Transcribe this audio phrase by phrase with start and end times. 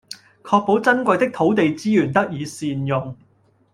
[0.41, 3.15] 確保珍貴的土地資源得以善用